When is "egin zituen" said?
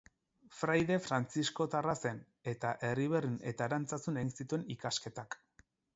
4.23-4.65